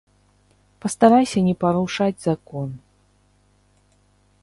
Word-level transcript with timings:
Пастарайся 0.85 1.39
не 1.49 1.53
парушаць 1.65 2.19
закон. 2.27 2.69